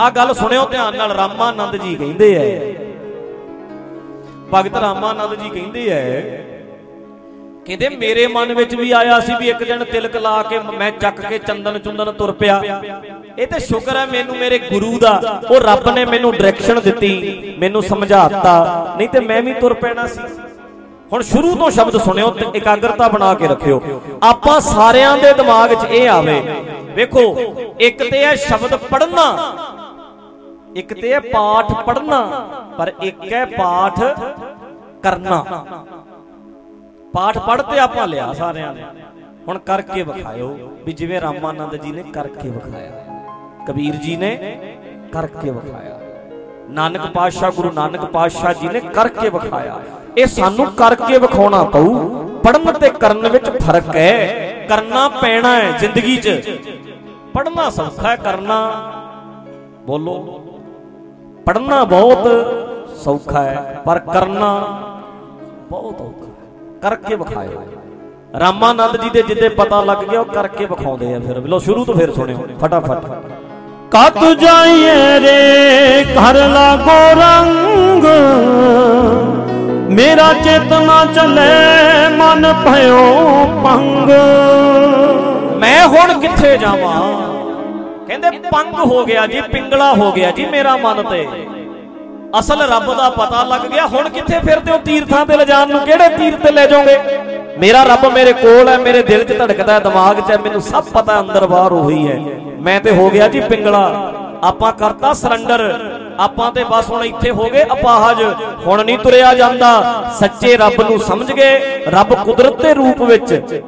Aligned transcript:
ਆ 0.00 0.08
ਗੱਲ 0.10 0.32
ਸੁਣਿਓ 0.34 0.64
ਧਿਆਨ 0.66 0.96
ਨਾਲ, 0.96 1.12
ਰਾਮਾਨੰਦ 1.12 1.76
ਜੀ 1.76 1.94
ਕਹਿੰਦੇ 1.94 2.34
ਐ। 2.36 2.72
ਭਗਤ 4.54 4.76
ਰਾਮਾਨੰਦ 4.76 5.34
ਜੀ 5.34 5.48
ਕਹਿੰਦੇ 5.50 5.88
ਐ, 5.90 6.20
ਕਹਿੰਦੇ 7.66 7.88
ਮੇਰੇ 7.88 8.26
ਮਨ 8.26 8.52
ਵਿੱਚ 8.54 8.74
ਵੀ 8.74 8.90
ਆਇਆ 8.92 9.18
ਸੀ 9.20 9.32
ਵੀ 9.40 9.48
ਇੱਕ 9.48 9.62
ਦਿਨ 9.64 9.84
ਤਿਲਕ 9.84 10.16
ਲਾ 10.16 10.42
ਕੇ 10.42 10.58
ਮੈਂ 10.78 10.90
ਚੱਕ 10.92 11.20
ਕੇ 11.20 11.38
ਚੰਦਨ 11.38 11.78
ਚੁੰਦਨ 11.78 12.10
ਤੁਰ 12.12 12.32
ਪਿਆ। 12.32 12.60
ਇਹ 13.38 13.46
ਤੇ 13.46 13.58
ਸ਼ੁਕਰ 13.60 13.96
ਹੈ 13.96 14.06
ਮੈਨੂੰ 14.06 14.36
ਮੇਰੇ 14.36 14.58
ਗੁਰੂ 14.60 14.98
ਦਾ, 14.98 15.40
ਉਹ 15.50 15.60
ਰੱਬ 15.60 15.88
ਨੇ 15.88 16.04
ਮੈਨੂੰ 16.04 16.32
ਡਾਇਰੈਕਸ਼ਨ 16.32 16.80
ਦਿੱਤੀ, 16.80 17.54
ਮੈਨੂੰ 17.58 17.82
ਸਮਝਾਤਾ, 17.82 18.94
ਨਹੀਂ 18.98 19.08
ਤੇ 19.08 19.20
ਮੈਂ 19.20 19.42
ਵੀ 19.42 19.54
ਤੁਰ 19.54 19.74
ਪੈਣਾ 19.74 20.06
ਸੀ। 20.06 20.20
ਹੁਣ 21.12 21.22
ਸ਼ੁਰੂ 21.22 21.54
ਤੋਂ 21.56 21.70
ਸ਼ਬਦ 21.70 21.96
ਸੁਣਿਓ 21.98 22.30
ਤੇ 22.30 22.46
ਇਕਾਗਰਤਾ 22.54 23.08
ਬਣਾ 23.08 23.32
ਕੇ 23.34 23.48
ਰੱਖਿਓ। 23.48 23.80
ਆਪਾਂ 24.22 24.60
ਸਾਰਿਆਂ 24.62 25.16
ਦੇ 25.18 25.32
ਦਿਮਾਗ 25.32 25.74
'ਚ 25.74 25.84
ਇਹ 25.84 26.08
ਆਵੇ, 26.08 26.42
ਵੇਖੋ, 26.94 27.24
ਇੱਕ 27.80 27.98
ਤੇ 28.00 28.24
ਹੈ 28.24 28.34
ਸ਼ਬਦ 28.38 28.74
ਪੜ੍ਹਨਾ 28.90 29.26
ਇੱਕ 30.76 30.94
ਤੇ 30.94 31.12
ਹੈ 31.12 31.20
ਪਾਠ 31.20 31.84
ਪੜ੍ਹਨਾ, 31.86 32.48
ਪਰ 32.78 32.92
ਇੱਕ 33.02 33.32
ਹੈ 33.32 33.44
ਪਾਠ 33.44 34.00
ਕਰਨਾ। 35.02 35.44
ਪਾਠ 37.12 37.38
ਪੜ੍ਹ 37.38 37.62
ਤੇ 37.62 37.78
ਆਪਾਂ 37.78 38.08
ਲਿਆ 38.08 38.32
ਸਾਰਿਆਂ 38.32 38.74
ਨੇ। 38.74 38.84
ਹੁਣ 39.48 39.58
ਕਰਕੇ 39.58 40.02
ਵਿਖਾਇਓ 40.02 40.48
ਵੀ 40.86 40.92
ਜਿਵੇਂ 40.92 41.20
ਰਾਮਾਨੰਦ 41.20 41.76
ਜੀ 41.76 41.92
ਨੇ 41.92 42.02
ਕਰਕੇ 42.02 42.48
ਵਿਖਾਇਆ। 42.48 43.04
ਕਬੀਰ 43.68 43.94
ਜੀ 43.94 44.16
ਨੇ 44.16 44.36
ਕਰਕੇ 45.12 45.50
ਵਿਖਾਇਆ। 45.50 46.00
ਨਾਨਕ 46.70 47.06
ਪਾਤਸ਼ਾਹ, 47.06 47.50
ਗੁਰੂ 47.50 47.72
ਨਾਨਕ 47.72 48.04
ਪਾਤਸ਼ਾਹ 48.04 48.54
ਜੀ 48.54 48.68
ਨੇ 48.68 48.80
ਕਰਕੇ 48.80 49.28
ਵਿਖਾਇਆ। 49.28 49.80
ਇਹ 50.18 50.26
ਸਾਨੂੰ 50.26 50.66
ਕਰਕੇ 50.66 51.18
ਵਿਖਾਉਣਾ 51.18 51.64
ਪਊ। 51.64 52.08
ਪੜਨ 52.44 52.72
ਤੇ 52.72 52.90
ਕਰਨ 52.90 53.28
ਵਿੱਚ 53.28 53.50
ਫ਼ਰਕ 53.50 53.96
ਹੈ। 53.96 54.26
ਕਰਨਾ 54.68 55.08
ਪੈਣਾ 55.08 55.48
ਹੈ 55.48 55.78
ਜ਼ਿੰਦਗੀ 55.78 56.16
'ਚ। 56.16 56.58
ਪੜਨਾ 57.34 57.70
ਸੌਖਾ 57.70 58.08
ਹੈ 58.08 58.16
ਕਰਨਾ। 58.16 58.72
ਬੋਲੋ। 59.86 60.38
ਪੜਨਾ 61.46 61.84
ਬਹੁਤ 61.84 62.28
ਸੌਖਾ 63.04 63.42
ਹੈ 63.42 63.82
ਪਰ 63.86 63.98
ਕਰਨਾ 63.98 64.50
ਬਹੁਤ 65.70 66.00
ਔਖਾ 66.00 66.26
ਕਰਕੇ 66.82 67.14
ਵਿਖਾਇਓ। 67.14 67.62
ਰਾਮਾਨੰਦ 68.40 68.96
ਜੀ 68.96 69.10
ਦੇ 69.10 69.22
ਜਿੱਦੇ 69.22 69.48
ਪਤਾ 69.48 69.80
ਲੱਗ 69.84 70.04
ਗਿਆ 70.10 70.20
ਉਹ 70.20 70.24
ਕਰਕੇ 70.24 70.66
ਵਿਖਾਉਂਦੇ 70.66 71.14
ਆ 71.14 71.18
ਫਿਰ। 71.18 71.38
ਲੋ 71.38 71.58
ਸ਼ੁਰੂ 71.58 71.84
ਤੋਂ 71.84 71.94
ਫਿਰ 71.94 72.12
ਸੁਣਿਓ 72.12 72.46
ਫਟਾਫਟ। 72.60 73.06
ਕਤ 73.90 74.18
ਜਾਈਏ 74.40 75.20
ਰੇ 75.20 76.04
ਘਰ 76.14 76.36
ਲਾਗੋ 76.48 77.00
ਰੰਗ। 77.20 78.04
ਮੇਰਾ 79.92 80.32
ਚੇਤਨਾ 80.34 81.04
ਚੱਲੇ 81.14 81.50
ਮਨ 82.16 82.52
ਭਇਓ 82.64 83.02
ਪੰਗ 83.64 84.10
ਮੈਂ 85.60 85.86
ਹੁਣ 85.88 86.20
ਕਿੱਥੇ 86.20 86.56
ਜਾਵਾਂ? 86.58 87.31
ਕਹਿੰਦੇ 88.12 88.30
ਪੰਗ 88.30 88.74
ਹੋ 88.74 89.04
ਗਿਆ 89.04 89.26
ਜੀ, 89.26 89.40
ਪਿੰਗਲਾ 89.40 89.92
ਹੋ 89.92 90.12
ਗਿਆ 90.12 90.30
ਜੀ 90.30 90.46
ਮੇਰਾ 90.46 90.76
ਮਨ 90.76 91.02
ਤੇ। 91.02 91.28
ਅਸਲ 92.38 92.62
ਰੱਬ 92.62 92.94
ਦਾ 92.94 93.10
ਪਤਾ 93.10 93.42
ਲੱਗ 93.42 93.60
ਗਿਆ, 93.60 93.86
ਹੁਣ 93.86 94.08
ਕਿੱਥੇ 94.08 94.38
ਫਿਰਦੇ 94.38 94.72
ਹੋ 94.72 94.78
ਤੀਰਥਾਂ 94.78 95.26
ਤੇ 95.26 95.36
ਲਿਜਾਣ 95.36 95.68
ਨੂੰ? 95.68 95.80
ਕਿਹੜੇ 95.80 96.08
ਤੀਰ 96.08 96.36
ਤੇ 96.36 96.52
ਲੈ 96.52 96.66
ਜਾਓਗੇ? 96.66 96.98
ਮੇਰਾ 97.58 97.82
ਰੱਬ 97.82 98.12
ਮੇਰੇ 98.12 98.32
ਕੋਲ 98.32 98.68
ਹੈ, 98.68 98.78
ਮੇਰੇ 98.78 99.02
ਦਿਲ 99.02 99.24
'ਚ 99.24 99.38
ਧੜਕਦਾ 99.38 99.72
ਹੈ, 99.72 99.78
ਦਿਮਾਗ 99.78 100.20
'ਚ 100.20 100.30
ਹੈ, 100.30 100.38
ਮੈਨੂੰ 100.38 100.60
ਸਭ 100.60 100.84
ਪਤਾ 100.84 101.20
ਅੰਦਰ 101.20 101.46
ਬਾਹਰ 101.46 101.72
ਉਹੀ 101.72 102.08
ਹੈ। 102.08 102.20
ਮੈਂ 102.60 102.80
ਤੇ 102.80 102.90
ਹੋ 102.90 103.10
ਗਿਆ 103.10 103.28
ਜੀ 103.28 103.40
ਪਿੰਗਲਾ। 103.40 104.12
ਆਪਾਂ 104.44 104.72
ਕਰਤਾ 104.72 105.12
ਸਰੈਂਡਰ। 105.12 105.90
ਆਪਾਂ 106.18 106.52
ਤੇ 106.52 106.64
ਬਸ 106.64 106.90
ਹੁਣ 106.90 107.04
ਇੱਥੇ 107.04 107.30
ਹੋ 107.30 107.48
ਗਏ 107.52 107.64
ਅਪਾਹਜ। 107.64 108.22
ਹੁਣ 108.66 108.84
ਨਹੀਂ 108.84 108.98
ਤੁਰਿਆ 108.98 109.34
ਜਾਂਦਾ। 109.34 110.04
ਸੱਚੇ 110.20 110.56
ਰੱਬ 110.56 110.82
ਨੂੰ 110.90 110.98
ਸਮਝ 110.98 111.32
ਗਏ, 111.32 111.84
ਰੱਬ 111.88 112.14
ਕੁਦਰਤ 112.14 112.62
ਦੇ 112.62 112.74
ਰੂਪ 112.74 113.02
ਵਿੱਚ। 113.02 113.62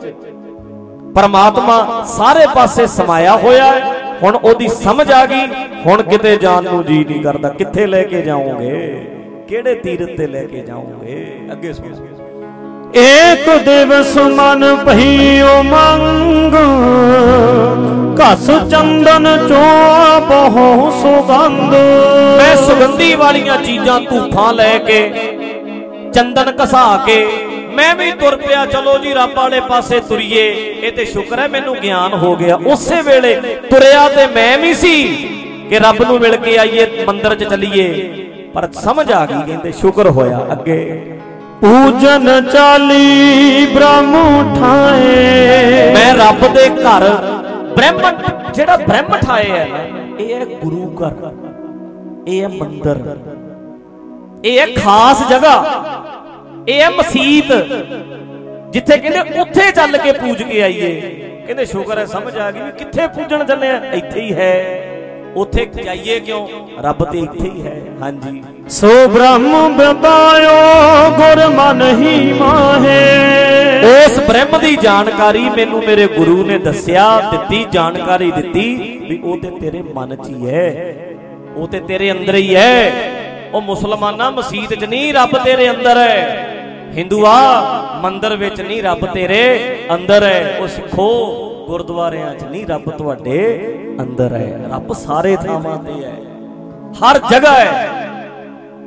ਪਰਮਾਤਮਾ 1.14 2.05
ਸਾਰੇ 2.06 2.47
ਪਾਸੇ 2.55 2.86
ਸਮਾਇਆ 2.86 3.36
ਹੋਇਆ 3.36 3.64
ਹੈ। 3.64 3.94
ਹੁਣ 4.23 4.37
ਉਹਦੀ 4.37 4.69
ਸਮਝ 4.69 5.12
ਆ 5.12 5.27
ਗਈ 5.27 5.47
ਹੁਣ 5.87 6.03
ਕਿਤੇ 6.03 6.37
ਜਾਣ 6.37 6.62
ਨੂੰ 6.62 6.84
ਜੀ 6.84 7.05
ਨਹੀਂ 7.05 7.23
ਕਰਦਾ। 7.23 7.48
ਕਿੱਥੇ 7.48 7.87
ਲੈ 7.87 8.03
ਕੇ 8.03 8.23
ਜਾਓਗੇ? 8.23 9.07
ਕਿਹੜੇ 9.48 9.75
ਤੀਰਥ 9.75 10.17
ਤੇ 10.17 10.27
ਲੈ 10.27 10.45
ਕੇ 10.45 10.61
ਜਾਓਗੇ? 10.61 11.39
ਅੱਗੇ 11.53 11.73
ਸੁਣੋ। 11.73 11.97
ਏਕ 12.97 13.48
ਦਿਵਸ 13.65 14.17
ਮਨ 14.19 14.77
ਭਈਓ 14.86 15.63
ਮੰਗ 15.63 16.55
ਘਸ 18.20 18.47
ਚੰਦਨ 18.70 19.47
ਚੋ 19.48 19.63
ਬਹੁ 20.29 20.91
ਸੁਗੰਧ। 20.91 21.75
ਮੈਂ 22.39 22.57
ਸੁਗੰਧੀ 22.57 23.14
ਵਾਲੀਆਂ 23.14 23.57
ਚੀਜ਼ਾਂ 23.58 24.01
ਧੂਫਾਂ 24.01 24.52
ਲੈ 24.52 24.79
ਕੇ 24.79 25.01
ਚੰਦਨ 26.14 26.52
ਘਸਾ 26.64 27.02
ਕੇ 27.07 27.27
ਮੈਂ 27.74 27.95
ਵੀ 27.95 28.11
ਤੁਰ 28.12 28.36
ਪਿਆ 28.36 28.64
ਚਲੋ 28.67 28.96
ਜੀ 28.98 29.12
ਰੱਬ 29.14 29.36
ਵਾਲੇ 29.36 29.61
ਪਾਸੇ 29.61 30.01
ਤੁਰੀਏ। 30.01 30.45
ਇਹ 30.80 30.92
ਤੇ 30.92 31.05
ਸ਼ੁਕਰ 31.05 31.39
ਹੈ 31.39 31.48
ਮੈਨੂੰ 31.48 31.74
ਗਿਆਨ 31.83 32.12
ਹੋ 32.14 32.35
ਗਿਆ। 32.36 32.58
ਉਸੇ 32.67 33.01
ਵੇਲੇ 33.02 33.35
ਤੁਰਿਆ 33.70 34.08
ਤੇ 34.08 34.27
ਮੈਂ 34.35 34.57
ਵੀ 34.58 34.74
ਸੀ 34.74 35.05
ਕਿ 35.70 35.79
ਰੱਬ 35.79 36.02
ਨੂੰ 36.02 36.18
ਮਿਲ 36.20 36.36
ਕੇ 36.36 36.57
ਆਈਏ 36.58 36.86
ਮੰਦਿਰ 37.07 37.34
'ਚ 37.34 37.45
ਚੱਲੀਏ। 37.45 37.86
ਪਰ 38.55 38.68
ਸਮਝ 38.74 39.11
ਆ 39.13 39.24
ਗਈ 39.27 39.42
ਕਹਿੰਦੇ 39.46 39.73
ਸ਼ੁਕਰ 39.73 40.11
ਹੋਇਆ 40.11 40.46
ਅੱਗੇ। 40.52 40.80
ਪੂਜਨ 41.61 42.29
ਚਾਲੀ 42.52 43.67
ਬ੍ਰਹਮ 43.67 44.55
ਠਾਏ 44.57 45.92
ਮੈਂ 45.95 46.14
ਰੱਬ 46.14 46.46
ਦੇ 46.55 46.68
ਘਰ 46.70 47.08
ਬ੍ਰਹਮ 47.77 48.01
ਜਿਹੜਾ 48.55 48.77
ਬ੍ਰਹਮ 48.77 49.17
ਠਾਏ 49.18 49.51
ਹੈ 49.51 49.67
ਨਾ 49.68 49.79
ਇਹ 50.20 50.34
ਹੈ 50.34 50.45
ਗੁਰੂ 50.63 50.90
ਘਰ 50.96 51.33
ਇਹ 52.29 52.42
ਹੈ 52.42 52.48
ਮੰਦਿਰ। 52.48 52.98
ਇਹ 54.45 54.58
ਹੈ 54.58 54.67
ਖਾਸ 54.77 55.23
ਜਗ੍ਹਾ। 55.29 55.57
ਇਹ 56.69 56.80
ਹੈ 56.80 56.91
ਮਸਜਿਦ 56.91 57.52
ਜਿੱਥੇ 58.70 58.97
ਕਹਿੰਦੇ 58.98 59.41
ਉੱਥੇ 59.41 59.70
ਚੱਲ 59.70 59.97
ਕੇ 59.98 60.13
ਪੂਜ 60.13 60.42
ਕੇ 60.42 60.63
ਆਈਏ। 60.63 61.01
ਕਹਿੰਦੇ 61.47 61.64
ਸ਼ੁਕਰ 61.64 61.98
ਹੈ 61.98 62.05
ਸਮਝ 62.05 62.36
ਆ 62.36 62.51
ਗਈ 62.51 62.61
ਵੀ 62.61 62.70
ਕਿੱਥੇ 62.73 63.07
ਪੂਜਣ 63.07 63.45
ਚੱਲੇ 63.45 63.69
ਆ? 63.69 63.80
ਇੱਥੇ 63.95 64.20
ਹੀ 64.20 64.33
ਹੈ। 64.33 64.91
ਉੱਥੇ 65.36 65.67
ਜਾਈਏ 65.85 66.20
ਕਿਉਂ? 66.20 66.48
ਰੱਬ 66.80 67.05
ਤੇ 67.05 67.19
ਇੱਥੇ 67.19 67.51
ਹੀ 67.51 67.67
ਹੈ। 67.67 67.83
ਹਾਂਜੀ। 68.01 68.42
ਸੋ 68.69 69.08
ਬ੍ਰਹਮ 69.08 69.77
ਬਤਾਇਓ 69.77 71.11
ਗੁਰ 71.11 71.48
ਮਨ 71.48 71.83
ਹੀ 71.83 72.33
ਮਾਹੇ। 72.33 74.05
ਉਸ 74.07 74.20
ਬ੍ਰਹਮ 74.20 74.58
ਦੀ 74.58 74.77
ਜਾਣਕਾਰੀ 74.77 75.51
ਮੈਨੂੰ 75.51 75.83
ਮੇਰੇ 75.86 76.07
ਗੁਰੂ 76.07 76.45
ਨੇ 76.45 76.58
ਦੱਸਿਆ 76.58 77.20
ਦਿੱਤੀ 77.31 77.67
ਜਾਣਕਾਰੀ 77.73 78.31
ਦਿੱਤੀ 78.31 78.98
ਵੀ 79.08 79.20
ਉਹ 79.25 79.39
ਤੇ 79.39 79.51
ਤੇਰੇ 79.61 79.83
ਮਨ 79.83 80.17
'ਚ 80.17 80.29
ਹੀ 80.29 80.48
ਹੈ। 80.48 80.96
ਉਹ 81.57 81.69
ਤੇ 81.69 81.81
ਤੇਰੇ 81.81 82.11
ਅੰਦਰ 82.13 82.35
ਹੀ 82.35 82.55
ਹੈ। 82.55 82.92
ਉਹ 83.55 83.61
ਮੁਸਲਮਾਨਾਂ 83.61 84.33
ਮਸਜਿਦ 84.33 84.75
'ਚ 84.75 84.85
ਨਹੀਂ 84.85 85.14
ਰੱਬ 85.14 85.39
ਤੇਰੇ 85.45 85.70
ਅੰਦਰ 85.70 85.96
ਹੈ। 85.96 86.44
ਹਿੰਦੂਆ, 86.97 87.61
ਮੰਦਰ 88.03 88.37
ਵਿੱਚ 88.37 88.61
ਨਹੀਂ 88.61 88.83
ਰੱਬ 88.83 89.07
ਤੇਰੇ 89.07 89.79
ਅੰਦਰ 89.95 90.23
ਹੈ। 90.23 90.57
ਉਹ 90.61 90.69
ਸਿੱਖੋ 90.69 91.41
ਗੁਰਦੁਆਰਿਆਂ 91.67 92.35
'ਚ 92.35 92.45
ਨਹੀਂ 92.45 92.67
ਰੱਬ 92.67 92.91
ਤੁਹਾਡੇ 92.91 93.69
ਅੰਦਰ 94.01 94.33
ਹੈ। 94.33 94.61
ਰੱਬ 94.73 94.93
ਸਾਰੇ 94.93 95.37
ਥਾਵਾਂ 95.37 95.79
ਤੇ 95.79 96.05
ਹੈ। 96.05 96.15
ਹਰ 96.93 97.19
ਜਗ੍ਹਾ 97.31 97.55
ਹੈ। 97.55 97.89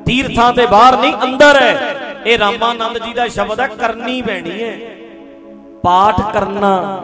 ਤੀਰਥਾਂ 0.05 0.53
ਤੇ 0.53 0.65
ਬਾਹਰ 0.65 0.97
ਨਹੀਂ, 0.97 1.13
ਅੰਦਰ 1.23 1.61
ਹੈ। 1.61 1.77
ਇਹ 2.25 2.37
ਰਾਮਾਨੰਦ 2.37 2.97
ਜੀ 2.97 3.13
ਦਾ 3.13 3.27
ਸ਼ਬਦ 3.27 3.59
ਹੈ, 3.59 3.67
ਕਰਨੀ 3.67 4.21
ਪੈਣੀ 4.21 4.63
ਹੈ। 4.63 4.77
ਪਾਠ 5.83 6.33
ਕਰਨਾ। 6.33 7.01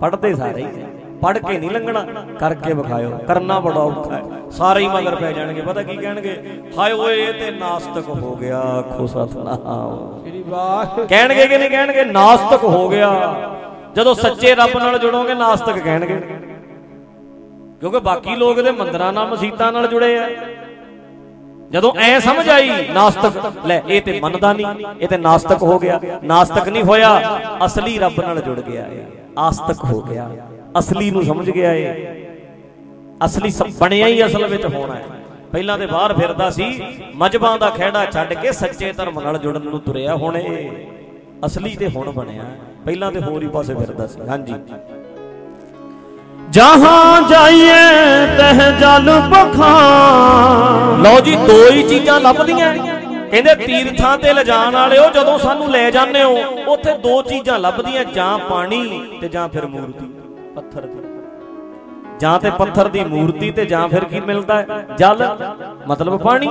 ਪੜ੍ਹਦੇ 0.00 0.34
ਸਾਰੇ 0.34 0.62
ਹੀ। 0.62 0.85
ਪੜ੍ਹ 1.22 1.38
ਕੇ 1.38 1.58
ਨਹੀਂ 1.58 1.70
ਲੰਘਣਾ 1.70 2.06
ਕਰਕੇ 2.38 2.72
ਵਿਖਾਇਓ। 2.72 3.18
ਕਰਨਾ 3.28 3.58
ਬੜਾ 3.60 3.80
ਔਖਾ 3.80 4.14
ਹੈ। 4.14 4.22
ਸਾਰੇ 4.50 4.80
ਹੀ 4.80 4.88
ਮਗਰ 4.88 5.14
ਪੈ 5.16 5.32
ਜਾਣਗੇ 5.32 5.60
ਪਤਾ 5.60 5.82
ਕੀ 5.82 5.96
ਕਹਿਣਗੇ? 5.96 6.62
ਹਾਏ 6.78 6.92
ਓਏ 6.92 7.22
ਇਹ 7.24 7.32
ਤੇ 7.32 7.50
ਨਾਸਤਕ 7.50 8.08
ਹੋ 8.08 8.36
ਗਿਆ 8.36 8.58
ਆਖੋ 8.60 9.06
ਸਤਨਾਮ। 9.06 10.20
ਸ੍ਰੀ 10.20 10.42
ਵਾਹ 10.42 11.06
ਕਹਿਣਗੇ 11.06 11.46
ਕਿ 11.46 11.58
ਨਹੀਂ 11.58 11.70
ਕਹਿਣਗੇ? 11.70 12.04
ਨਾਸਤਕ 12.04 12.64
ਹੋ 12.64 12.88
ਗਿਆ। 12.88 13.34
ਜਦੋਂ 13.96 14.14
ਸੱਚੇ 14.14 14.54
ਰੱਬ 14.54 14.78
ਨਾਲ 14.78 14.98
ਜੁੜੋਗੇ 14.98 15.34
ਨਾਸਤਕ 15.34 15.78
ਕਹਿਣਗੇ। 15.78 16.20
ਕਿਉਂਕਿ 17.80 17.98
ਬਾਕੀ 17.98 18.36
ਲੋਕ 18.36 18.60
ਦੇ 18.60 18.70
ਮੰਦਰਾਂ 18.70 19.12
ਨਾਲ 19.12 19.26
ਮਸੀਤਾਂ 19.28 19.72
ਨਾਲ 19.72 19.86
ਜੁੜੇ 19.86 20.18
ਆ। 20.18 20.28
ਜਦੋਂ 21.70 21.92
ਐ 21.98 22.18
ਸਮਝ 22.18 22.48
ਆਈ 22.48 22.88
ਨਾਸਤਕ 22.88 23.32
ਲੈ 23.66 23.82
ਇਹ 23.88 24.02
ਤੇ 24.02 24.20
ਮੰਨਦਾ 24.20 24.52
ਨਹੀਂ 24.52 24.66
ਇਹ 25.00 25.08
ਤੇ 25.08 25.16
ਨਾਸਤਕ 25.16 25.62
ਹੋ 25.62 25.78
ਗਿਆ। 25.78 26.00
ਨਾਸਤਕ 26.24 26.68
ਨਹੀਂ 26.68 26.82
ਹੋਇਆ 26.82 27.40
ਅਸਲੀ 27.66 27.98
ਰੱਬ 27.98 28.20
ਨਾਲ 28.20 28.40
ਜੁੜ 28.40 28.60
ਗਿਆ 28.60 28.86
ਆਸਤਕ 29.38 29.84
ਹੋ 29.84 30.00
ਗਿਆ। 30.00 30.30
ਅਸਲੀ 30.78 31.10
ਨੂੰ 31.10 31.22
ਸਮਝ 31.24 31.50
ਗਿਆ 31.50 31.72
ਇਹ 31.74 32.24
ਅਸਲੀ 33.24 33.52
ਬਣਿਆ 33.80 34.06
ਹੀ 34.06 34.24
ਅਸਲ 34.26 34.46
ਵਿੱਚ 34.46 34.64
ਹੋਣਾ 34.66 34.94
ਹੈ 34.94 35.04
ਪਹਿਲਾਂ 35.52 35.78
ਤੇ 35.78 35.86
ਬਾਹਰ 35.86 36.12
ਫਿਰਦਾ 36.14 36.48
ਸੀ 36.50 36.64
ਮਜਬਾਂ 37.14 37.58
ਦਾ 37.58 37.70
ਖਿਹੜਾ 37.70 38.04
ਛੱਡ 38.04 38.32
ਕੇ 38.34 38.52
ਸੱਚੇ 38.52 38.92
ਧਰਮ 38.92 39.20
ਨਾਲ 39.20 39.38
ਜੁੜਨ 39.38 39.62
ਨੂੰ 39.62 39.80
ਤੁਰਿਆ 39.80 40.14
ਹੁਣ 40.16 40.38
ਅਸਲੀ 41.46 41.74
ਤੇ 41.76 41.88
ਹੁਣ 41.88 42.10
ਬਣਿਆ 42.10 42.44
ਪਹਿਲਾਂ 42.86 43.10
ਤੇ 43.12 43.20
ਹੋਰ 43.20 43.42
ਹੀ 43.42 43.48
ਪਾਸੇ 43.48 43.74
ਫਿਰਦਾ 43.74 44.06
ਸੀ। 44.06 44.20
ਹਾਂਜੀ। 44.28 44.54
ਜਹਾਂ 46.50 47.22
ਜਾਈਏ 47.28 47.74
ਤਹ 48.38 48.60
ਜਲ 48.80 49.10
ਬਖਾਨ 49.30 51.02
ਲਓ 51.02 51.20
ਜੀ 51.20 51.34
ਦੋ 51.46 51.58
ਹੀ 51.70 51.82
ਚੀਜ਼ਾਂ 51.88 52.20
ਲੱਭਦੀਆਂ 52.20 52.74
ਕਹਿੰਦੇ 53.30 53.54
ਤੀਰਥਾਂ 53.56 54.16
ਤੇ 54.18 54.32
ਲਿਜਾਣ 54.32 54.74
ਵਾਲਿਓ 54.74 55.08
ਜਦੋਂ 55.14 55.38
ਸਾਨੂੰ 55.38 55.70
ਲੈ 55.70 55.90
ਜਾਂਦੇ 55.90 56.22
ਹੋ 56.22 56.36
ਉੱਥੇ 56.68 56.96
ਦੋ 56.98 57.20
ਚੀਜ਼ਾਂ 57.22 57.58
ਲੱਭਦੀਆਂ 57.58 58.04
ਜਾਂ 58.14 58.38
ਪਾਣੀ 58.50 59.00
ਤੇ 59.20 59.28
ਜਾਂ 59.28 59.48
ਫਿਰ 59.48 59.66
ਮੂਰਤੀ। 59.66 60.06
ਪੱਥਰ 60.56 60.86
ਦੀ 60.86 61.00
ਜਾਂ 62.20 62.38
ਤੇ 62.38 62.50
ਪੱਥਰ 62.50 62.88
ਦੀ 62.88 63.04
ਮੂਰਤੀ 63.04 63.50
ਤੇ 63.50 63.64
ਜਾਂ 63.66 63.88
ਫਿਰ 63.88 64.04
ਕੀ 64.04 64.20
ਮਿਲਦਾ 64.20 64.58
ਹੈ? 64.60 64.86
ਜਲ, 64.98 65.24
ਮਤਲਬ 65.88 66.16
ਪਾਣੀ। 66.22 66.48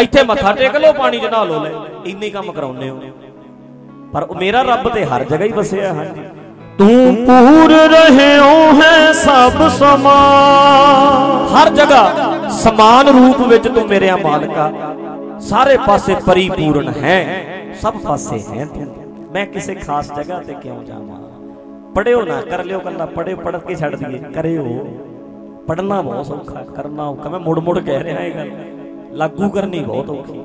ਇੱਥੇ 0.00 0.22
ਮੱਥਾ 0.22 0.52
ਟੇਕ 0.52 0.76
ਲਓ, 0.76 0.92
ਪਾਣੀ 0.92 1.18
ਚ 1.18 1.24
ਨਹਾ 1.24 1.44
ਲਓ 1.44 1.62
ਲੈ। 1.64 1.70
ਇੰਨੇ 2.06 2.30
ਕੰਮ 2.30 2.52
ਕਰਾਉਂਦੇ 2.52 2.90
ਹੋ। 2.90 3.00
ਪਰ 4.12 4.22
ਉਹ 4.22 4.34
ਮੇਰਾ 4.34 4.62
ਰੱਬ 4.62 4.88
ਤੇ 4.88 5.04
ਹਰ 5.04 5.24
ਜਗ੍ਹਾ 5.24 5.46
ਹੀ 5.46 5.52
ਵਸਿਆ 5.52 5.92
ਹਾਂਜੀ 5.94 6.22
ਤੂੰ 6.78 7.16
ਪੂਰ 7.26 7.72
ਰਹਿਓ 7.90 8.50
ਹੈ 8.80 9.12
ਸਭ 9.12 9.68
ਸਮਾ। 9.68 10.16
ਹਰ 11.54 11.70
ਜਗ੍ਹਾ 11.70 12.48
ਸਮਾਨ 12.48 13.08
ਰੂਪ 13.08 13.40
ਵਿੱਚ 13.48 13.68
ਤੂੰ 13.68 13.86
ਮੇਰਿਆ 13.88 14.16
ਮਾਲਕਾ 14.16 14.70
ਸਾਰੇ 15.40 15.76
ਪਾਸੇ 15.86 16.14
ਪਰਿਪੂਰਨ 16.26 16.88
ਹੈ। 16.88 17.14
ਸਭ 17.82 17.98
ਪਾਸੇ 17.98 18.38
ਹੈ 18.48 18.64
ਤੂੰ। 18.64 18.86
ਮੈਂ 19.32 19.46
ਕਿਸੇ 19.46 19.74
ਖਾਸ 19.74 20.12
ਜਗ੍ਹਾ 20.12 20.40
ਤੇ 20.40 20.54
ਕਿਉਂ 20.54 20.82
ਜਾਵਾਂ? 20.84 21.21
ਪੜਿਓ 21.94 22.22
ਨਾ, 22.22 22.40
ਕਰ 22.40 22.64
ਲਿਓ 22.64 22.78
ਕੱਲਾ 22.80 23.06
ਪੜਿਓ 23.06 23.36
ਪੜ 23.36 23.56
ਕੇ 23.56 23.74
ਛੱਡ 23.74 23.96
ਦਈਏ, 23.96 24.18
ਕਰਿਓ। 24.18 24.64
ਪੜਨਾ 25.66 26.02
ਬਹੁਤ 26.02 26.30
ਔਖਾ 26.30 26.64
ਕਰਨਾ 26.76 27.08
ਔਖਾ। 27.08 27.28
ਮੈਂ 27.28 27.40
ਮੁੜ 27.40 27.58
ਮੁੜ 27.58 27.78
ਕਹਿ 27.78 28.04
ਰਿਹਾ 28.04 28.20
ਇਹ 28.20 28.34
ਗੱਲ। 28.34 28.50
ਲਾਗੂ 29.12 29.50
ਕਰਨੀ 29.50 29.80
ਬਹੁਤ 29.80 30.10
ਔਖੀ। 30.10 30.40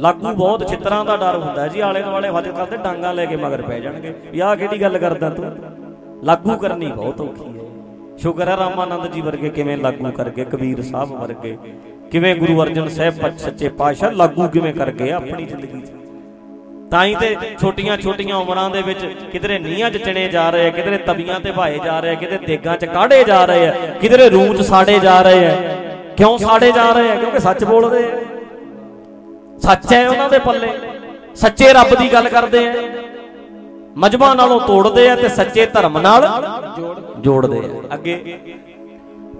ਲਾਗੂ 0.00 0.32
ਬਹੁਤ 0.32 0.66
ਚਿੱਤਰਾਂ 0.66 1.04
ਦਾ 1.04 1.16
ਡਰ 1.16 1.38
ਹੁੰਦਾ 1.38 1.68
ਜੀ 1.68 1.80
ਆਲੇ 1.80 2.02
ਦੁਆਲੇ 2.02 2.30
ਵੱਜ 2.30 2.48
ਕਰਦੇ 2.48 2.76
ਡਾਂਗਾ 2.76 3.12
ਲੈ 3.12 3.26
ਕੇ 3.26 3.36
ਮਗਰ 3.36 3.62
ਪੈ 3.62 3.80
ਜਾਣਗੇ। 3.80 4.14
ਵੀ 4.32 4.40
ਆਹ 4.40 4.56
ਕਿਹੜੀ 4.56 4.80
ਗੱਲ 4.80 4.98
ਕਰਦਾ 4.98 5.30
ਤੂੰ? 5.30 5.52
ਲਾਗੂ 6.24 6.56
ਕਰਨੀ 6.56 6.86
ਬਹੁਤ 6.86 7.20
ਔਖੀ 7.20 7.58
ਹੈ। 7.58 7.64
ਸ਼ੁਕਰ 8.18 8.48
ਹੈ 8.48 8.56
ਰਾਮਾਨੰਦ 8.56 9.06
ਜੀ 9.06 9.20
ਵਰਗੇ 9.20 9.48
ਕਿਵੇਂ 9.48 9.78
ਲਾਗੂ 9.78 10.10
ਕਰ 10.10 10.30
ਗਏ, 10.30 10.44
ਕਬੀਰ 10.44 10.82
ਸਾਹਿਬ 10.82 11.10
ਵਰਗੇ। 11.10 11.58
ਕਿਵੇਂ 12.10 12.36
ਗੁਰੂ 12.36 12.62
ਅਰਜਨ 12.62 12.88
ਸਾਹਿਬ 12.88 13.14
ਪੱਚ 13.18 13.40
ਸੱਚੇ 13.40 13.68
ਪਾਤਸ਼ਾਹ 13.68 14.10
ਲਾਗੂ 14.10 14.48
ਕਿਵੇਂ 14.48 14.74
ਕਰ 14.74 14.90
ਗਏ, 14.90 15.10
ਆਪਣੀ 15.10 15.44
ਜ਼ਿੰਦਗੀ 15.44 15.80
'ਚ। 15.80 15.93
ਤਾਂ 16.90 17.04
ਹੀ 17.04 17.14
ਤੇ 17.14 17.36
ਛੋਟੀਆਂ 17.60 17.96
ਛੋਟੀਆਂ 17.98 18.36
ਉਮਰਾਂ 18.36 18.70
ਦੇ 18.70 18.82
ਵਿੱਚ 18.82 19.04
ਕਿਧਰੇ 19.32 19.58
ਨੀਹਾਂ 19.58 19.90
'ਚ 19.90 19.96
ਚਣੇ 19.96 20.28
ਜਾ 20.28 20.50
ਰਹੇ 20.50 20.66
ਆ, 20.66 20.70
ਕਿਧਰੇ 20.70 20.98
ਤਵੀਆਂ 20.98 21.40
ਤੇ 21.40 21.52
ਭਾਏ 21.52 21.78
ਜਾ 21.84 22.00
ਰਹੇ 22.00 22.10
ਆ, 22.10 22.14
ਕਿਧਰੇ 22.14 22.38
ਦੇਗਾਂ 22.46 22.76
'ਚ 22.76 22.84
ਕਾੜੇ 22.84 23.24
ਜਾ 23.24 23.44
ਰਹੇ 23.44 23.68
ਆ, 23.68 23.74
ਕਿਧਰੇ 24.00 24.28
ਰੂਹ 24.28 24.54
'ਚ 24.54 24.62
ਸਾੜੇ 24.62 24.98
ਜਾ 24.98 25.22
ਰਹੇ 25.22 25.46
ਆ। 25.46 25.56
ਕਿਉਂ 26.16 26.38
ਸਾੜੇ 26.38 26.72
ਜਾ 26.72 26.92
ਰਹੇ 26.92 27.10
ਆ? 27.10 27.14
ਕਿਉਂਕਿ 27.14 27.38
ਸੱਚ 27.38 27.64
ਬੋਲਦੇ 27.64 28.04
ਆ। 28.04 28.10
ਸੱਚ 29.58 29.92
ਹੈ 29.92 30.08
ਉਹਨਾਂ 30.08 30.28
ਦੇ 30.30 30.38
ਪੱਲੇ। 30.38 30.68
ਸੱਚੇ 31.34 31.72
ਰੱਬ 31.72 31.94
ਦੀ 31.94 32.12
ਗੱਲ 32.12 32.28
ਕਰਦੇ 32.28 32.68
ਆ। 32.68 32.72
ਮਜਬਾ 33.96 34.34
ਨਾਲੋਂ 34.34 34.60
ਤੋੜਦੇ 34.60 35.10
ਆ 35.10 35.16
ਤੇ 35.16 35.28
ਸੱਚੇ 35.28 35.66
ਧਰਮ 35.66 35.98
ਨਾਲ 35.98 36.28
ਜੋੜਦੇ 37.20 37.58
ਆ। 37.58 37.94
ਅੱਗੇ। 37.94 38.38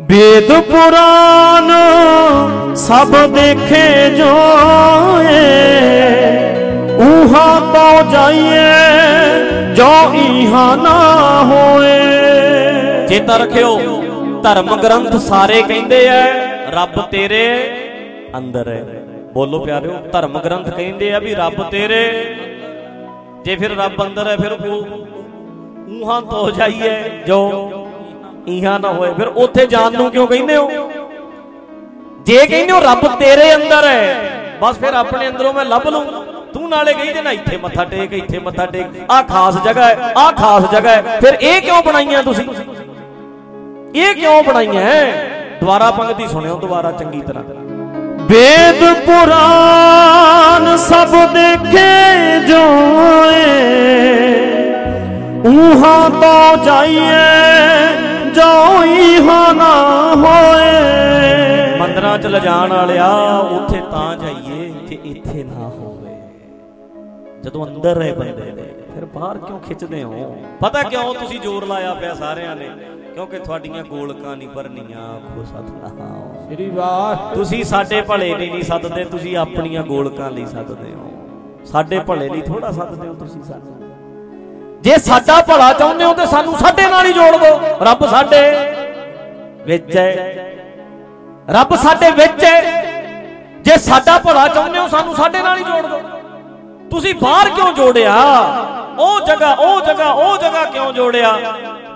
ਵੇਦ 0.00 0.52
ਪੁਰਾਨ 0.60 1.70
ਸਭ 2.74 3.14
ਦੇਖੇ 3.26 4.10
ਜੋਏ 4.10 5.42
ਉਹਾਂ 6.94 7.60
ਤੋਂ 7.72 8.10
ਜਾਈਏ, 8.10 9.74
ਜੋ 9.74 9.86
ਇਹਾਂ 10.14 10.76
ਨਾ 10.76 10.98
ਹੋਏ। 11.44 13.06
ਚੇਤਾ 13.08 13.36
ਰੱਖਿਓ, 13.36 13.78
ਧਰਮ 14.42 14.74
ਗ੍ਰੰਥ 14.76 15.16
ਸਾਰੇ 15.16 15.62
ਕਹਿੰਦੇ 15.62 16.04
ਐ, 16.06 16.22
ਰੱਬ 16.70 17.00
ਤੇਰੇ 17.02 17.46
ਅੰਦਰ 18.38 18.68
ਹੈ 18.68 18.84
ਬੋਲੋ 19.32 19.58
ਪਿਆਰਿਓ, 19.58 19.96
ਧਰਮ 20.12 20.38
ਗ੍ਰੰਥ 20.38 20.68
ਕਹਿੰਦੇ 20.70 21.12
ਆ 21.12 21.18
ਵੀ 21.18 21.34
ਰੱਬ 21.34 21.62
ਤੇਰੇ। 21.70 22.04
ਜੇ 23.44 23.56
ਫਿਰ 23.56 23.76
ਰੱਬ 23.76 24.02
ਅੰਦਰ 24.02 24.28
ਹੈ 24.28 24.36
ਫਿਰ 24.36 24.52
ਉਹ 24.52 24.84
ਉਹਾਂ 26.02 26.20
ਤੋਂ 26.22 26.50
ਜਾਈਏ, 26.50 26.92
ਜੋ 27.26 27.40
ਇਹਾਂ 28.48 28.78
ਨਾ 28.80 28.92
ਹੋਏ। 28.92 29.12
ਫਿਰ 29.14 29.26
ਉੱਥੇ 29.26 29.66
ਜਾਣ 29.66 29.92
ਨੂੰ 29.92 30.10
ਕਿਉਂ 30.10 30.26
ਕਹਿੰਦੇ 30.26 30.56
ਹੋ? 30.56 30.90
ਜੇ 32.26 32.46
ਕਹਿੰਦੇ 32.46 32.72
ਹੋ 32.72 32.80
ਰੱਬ 32.80 33.06
ਤੇਰੇ 33.18 33.54
ਅੰਦਰ 33.54 33.84
ਹੈ 33.84 34.30
ਬਸ 34.60 34.78
ਫਿਰ 34.78 34.94
ਆਪਣੇ 34.94 35.28
ਅੰਦਰੋਂ 35.28 35.52
ਮੈਂ 35.52 35.64
ਲੱਭ 35.64 35.88
ਲੂੰ 35.88 36.23
ਤੂੰ 36.54 36.68
ਨਾਲੇ 36.68 36.92
ਗਈ 36.94 37.12
ਤੇ 37.12 37.22
ਨਾ 37.22 37.30
ਇੱਥੇ 37.32 37.56
ਮੱਥਾ 37.56 37.84
ਟੇਕ 37.84 38.12
ਇੱਥੇ 38.14 38.38
ਮੱਥਾ 38.40 38.66
ਟੇਕ 38.66 38.86
ਆਹ 39.10 39.22
ਖਾਸ 39.24 39.56
ਜਗ੍ਹਾ 39.64 39.86
ਹੈ 39.86 40.12
ਆਹ 40.16 40.30
ਖਾਸ 40.32 40.70
ਜਗ੍ਹਾ 40.72 40.92
ਹੈ 40.92 41.18
ਫਿਰ 41.20 41.36
ਇਹ 41.40 41.60
ਕਿਉਂ 41.60 41.82
ਬਣਾਈਆਂ 41.82 42.22
ਤੁਸੀਂ 42.22 42.44
ਇਹ 43.94 44.14
ਕਿਉਂ 44.14 44.42
ਬਣਾਈਆਂ 44.42 44.82
ਦੁਬਾਰਾ 45.60 45.90
ਪੰਕਤੀ 45.90 46.26
ਸੁਣਿਓ 46.28 46.58
ਦੁਬਾਰਾ 46.58 46.92
ਚੰਗੀ 46.92 47.20
ਤਰ੍ਹਾਂ 47.22 47.44
ਵੇਦ 48.28 48.82
ਪੁਰਾਨ 49.06 50.76
ਸਭ 50.78 51.10
ਦੇਖੇ 51.32 52.38
ਜੋਏ 52.46 53.42
ਉਹਾਂ 55.46 56.10
ਤੋਂ 56.12 56.64
ਜਾਈਏ 56.64 58.32
ਜੋ 58.34 58.52
ਇਹਾਂ 58.84 59.54
ਨਾ 59.54 59.72
ਹੋਏ 60.16 61.78
ਮੰਦਰਾਂ 61.78 62.18
'ਚ 62.18 62.26
ਲਿਜਾਣ 62.26 62.72
ਵਾਲਿਆ 62.72 63.10
ਉੱਥੇ 63.52 63.80
ਤਾਂ 63.90 64.16
ਜਾਈਏ 64.16 64.72
ਜੇ 64.88 64.98
ਇੱਥੇ 65.04 65.44
ਨਾ 65.44 65.68
ਹੋਵੇ 65.68 65.93
ਜਦੋਂ 67.44 67.66
ਅੰਦਰ 67.66 67.96
ਰਹੇ 67.96 68.12
ਬੰਦੇ 68.12 68.50
ਦੇ 68.50 68.74
ਫਿਰ 68.94 69.04
ਬਾਹਰ 69.04 69.38
ਕਿਉਂ 69.38 69.60
ਖਿੱਚਦੇ 69.60 70.02
ਹੋ? 70.02 70.42
ਪਤਾ 70.60 70.82
ਕਿਉਂ 70.82 71.14
ਤੁਸੀਂ 71.14 71.40
ਜ਼ੋਰ 71.40 71.66
ਲਾਇਆ 71.66 71.94
ਪਿਆ 71.94 72.14
ਸਾਰਿਆਂ 72.14 72.56
ਨੇ? 72.56 72.70
ਕਿਉਂਕਿ 73.14 73.38
ਤੁਹਾਡੀਆਂ 73.38 73.84
ਗੋਲਕਾਂ 73.84 74.36
ਨਹੀਂ 74.36 74.48
ਭਰਨੀਆਂ 74.48 75.14
ਆਖੋ 75.16 75.44
ਸਤਨਾਮ। 75.44 76.54
ਸ੍ਰੀ 76.54 76.70
ਵਾਹ 76.70 77.34
ਤੁਸੀਂ 77.34 77.64
ਸਾਡੇ 77.64 78.00
ਭਲੇ 78.02 78.34
ਲਈ 78.34 78.50
ਨਹੀਂ 78.50 78.62
ਸੱਦਦੇ 78.62 79.04
ਤੁਸੀਂ 79.04 79.36
ਆਪਣੀਆਂ 79.36 79.82
ਗੋਲਕਾਂ 79.82 80.30
ਲਈ 80.30 80.46
ਸੱਦਦੇ 80.46 80.92
ਹੋ। 80.94 81.10
ਸਾਡੇ 81.64 81.98
ਭਲੇ 81.98 82.28
ਲਈ 82.28 82.40
ਥੋੜਾ 82.40 82.70
ਸੱਦਦੇ 82.70 83.08
ਹੋ 83.08 83.14
ਤੁਸੀਂ 83.14 83.42
ਸਾਨੂੰ। 83.42 84.80
ਜੇ 84.82 84.98
ਸਾਡਾ 84.98 85.40
ਭਲਾ 85.42 85.72
ਚਾਹੁੰਦੇ 85.72 86.04
ਹੋ 86.04 86.14
ਤੇ 86.14 86.26
ਸਾਨੂੰ 86.26 86.58
ਸਾਡੇ 86.58 86.90
ਨਾਲ 86.90 87.06
ਹੀ 87.06 87.12
ਜੋੜ 87.12 87.36
ਦਿਓ। 87.36 87.60
ਰੱਬ 87.82 88.06
ਸਾਡੇ 88.06 88.40
ਵਿੱਚ 89.66 89.96
ਹੈ। 89.96 90.34
ਰੱਬ 91.50 91.74
ਸਾਡੇ 91.76 92.10
ਵਿੱਚ 92.10 92.44
ਹੈ। 92.44 92.84
ਜੇ 93.62 93.76
ਸਾਡਾ 93.76 94.18
ਭਲਾ 94.18 94.48
ਚਾਹੁੰਦੇ 94.48 94.78
ਹੋ 94.78 94.88
ਸਾਨੂੰ 94.88 95.16
ਸਾਡੇ 95.16 95.42
ਨਾਲ 95.42 95.58
ਹੀ 95.58 95.64
ਜੋੜ 95.64 95.86
ਦਿਓ। 95.86 96.13
ਤੁਸੀਂ 96.94 97.14
ਬਾਹਰ 97.14 97.48
ਕਿਉਂ 97.50 97.72
ਜੋੜਿਆ? 97.72 98.12
ਉਹ 98.98 99.20
ਜਗ੍ਹਾ 99.20 99.52
ਉਹ 99.54 99.80
ਜਗ੍ਹਾ 99.80 100.10
ਉਹ 100.12 100.36
ਜਗ੍ਹਾ 100.38 100.64
ਕਿਉਂ 100.64 100.92
ਜੋੜਿਆ? 100.92 101.32